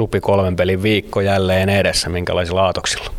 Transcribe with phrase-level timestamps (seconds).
[0.00, 2.08] Supi kolmen pelin viikko jälleen edessä.
[2.08, 3.10] Minkälaisilla aatoksilla?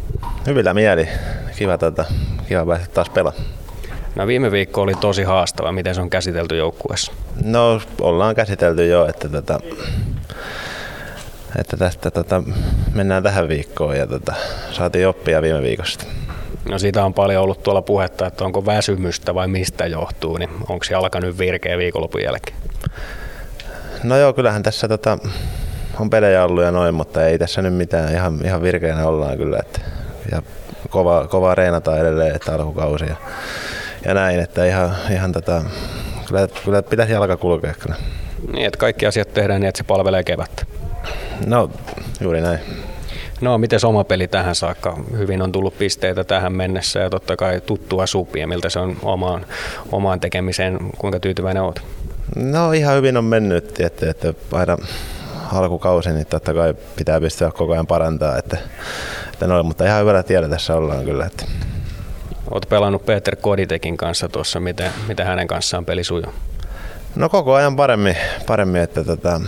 [0.47, 1.07] Hyvillä mieli.
[1.55, 2.05] Kiva, tota,
[2.47, 3.45] kiva päästä taas pelaamaan.
[4.15, 5.71] No viime viikko oli tosi haastava.
[5.71, 7.11] Miten se on käsitelty joukkueessa?
[7.43, 9.59] No ollaan käsitelty jo, että, tota,
[11.59, 12.43] että tästä tota,
[12.93, 14.33] mennään tähän viikkoon ja tota,
[14.71, 16.05] saatiin oppia viime viikosta.
[16.69, 20.83] No siitä on paljon ollut tuolla puhetta, että onko väsymystä vai mistä johtuu, niin onko
[20.83, 22.57] se alkanut virkeä viikonlopun jälkeen?
[24.03, 25.17] No joo, kyllähän tässä tota,
[25.99, 28.13] on pelejä ollut ja noin, mutta ei tässä nyt mitään.
[28.13, 29.57] Ihan, ihan virkeänä ollaan kyllä.
[29.59, 29.81] Että,
[30.31, 30.41] ja
[30.89, 33.15] kova, kova reenata edelleen, että alkukausi ja,
[34.05, 35.61] ja näin, että ihan, ihan tota,
[36.27, 37.95] kyllä, kyllä pitäisi jalka kulkea kyllä.
[38.53, 40.65] Niin, että kaikki asiat tehdään niin, että se palvelee kevättä.
[41.45, 41.69] No,
[42.21, 42.59] juuri näin.
[43.41, 44.97] No, miten oma peli tähän saakka?
[45.17, 49.45] Hyvin on tullut pisteitä tähän mennessä ja totta kai tuttua supia, miltä se on omaan,
[49.91, 50.79] omaan tekemiseen.
[50.97, 51.81] Kuinka tyytyväinen olet?
[52.35, 54.77] No ihan hyvin on mennyt, että, että aina
[55.53, 58.57] alkukausi, niin totta kai pitää pystyä koko ajan parantaa, että,
[59.33, 61.25] että noin, mutta ihan hyvällä tiellä tässä ollaan kyllä.
[61.25, 61.45] Että.
[62.51, 66.33] Olet pelannut Peter Koditekin kanssa tuossa, miten, miten hänen kanssaan peli sujuu?
[67.15, 69.41] No koko ajan paremmin, paremmin että tota,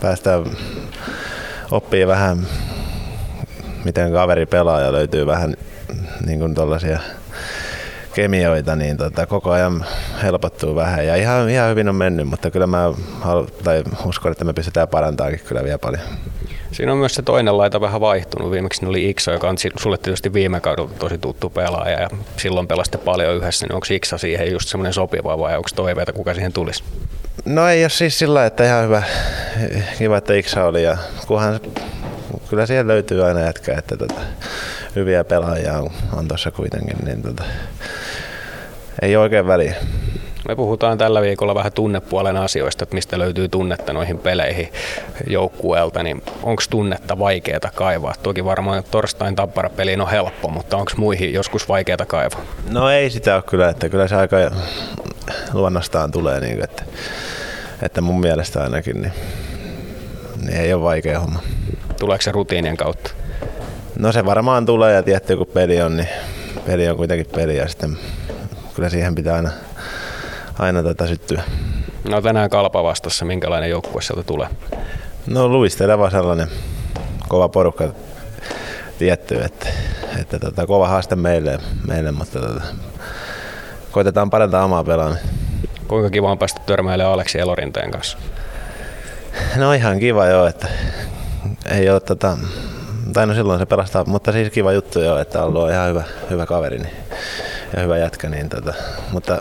[0.00, 0.44] päästään
[1.70, 2.46] oppii vähän,
[3.84, 5.56] miten kaveri pelaa ja löytyy vähän
[6.26, 6.54] niin kuin
[8.18, 9.84] kemioita, niin tota, koko ajan
[10.22, 11.06] helpottuu vähän.
[11.06, 14.88] Ja ihan, ihan hyvin on mennyt, mutta kyllä mä halu, tai uskon, että me pystytään
[14.88, 16.02] parantaakin kyllä vielä paljon.
[16.72, 18.50] Siinä on myös se toinen laita vähän vaihtunut.
[18.50, 22.98] Viimeksi oli Iksa, joka on sulle tietysti viime kaudella tosi tuttu pelaaja ja silloin pelaste
[22.98, 23.66] paljon yhdessä.
[23.66, 26.84] Niin onko Iksa siihen just semmoinen sopiva vai onko toiveita, kuka siihen tulisi?
[27.44, 29.02] No ei ole siis sillä että ihan hyvä,
[29.98, 31.60] kiva, että Iksa oli ja kunhan
[32.50, 34.20] kyllä siellä löytyy aina jätkä, että tota,
[34.96, 37.44] hyviä pelaajia on, on tuossa kuitenkin, niin tota,
[39.02, 39.74] ei oikein väliä.
[40.48, 44.72] Me puhutaan tällä viikolla vähän tunnepuolen asioista, että mistä löytyy tunnetta noihin peleihin
[45.26, 48.14] joukkueelta, niin onko tunnetta vaikeaa kaivaa?
[48.22, 52.40] Toki varmaan torstain tappara-peliin on helppo, mutta onko muihin joskus vaikeaa kaivaa?
[52.70, 54.36] No ei sitä ole kyllä, että kyllä se aika
[55.52, 56.82] luonnostaan tulee, niin, että,
[57.82, 59.12] että mun mielestä ainakin niin,
[60.42, 61.42] niin ei ole vaikea homma.
[61.98, 63.10] Tuleeko se rutiinien kautta?
[63.98, 66.08] No se varmaan tulee ja tietty kun peli on, niin
[66.66, 67.96] peli on kuitenkin peli ja sitten
[68.78, 69.50] kyllä siihen pitää aina,
[70.58, 71.42] aina tätä syttyä.
[72.08, 74.48] No tänään kalpa vastassa, minkälainen joukkue sieltä tulee?
[75.26, 76.48] No luisteleva sellainen
[77.28, 77.88] kova porukka
[78.98, 79.66] tietty, että,
[80.20, 82.62] että tota, kova haaste meille, meille mutta tota,
[83.90, 85.28] koitetaan parantaa omaa pelaamista.
[85.88, 88.18] Kuinka kiva on päästä törmäilemään Aleksi Elorinteen kanssa?
[89.56, 90.68] No ihan kiva joo, että
[91.70, 92.38] ei ole tota,
[93.12, 96.02] tai no silloin se pelastaa, mutta siis kiva juttu jo, että on ollut ihan hyvä,
[96.30, 96.96] hyvä kaveri niin,
[97.76, 98.74] ja hyvä jätkä, niin tota,
[99.12, 99.40] mutta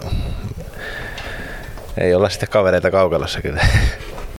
[1.98, 3.62] ei olla sitten kavereita kaukalossa kyllä.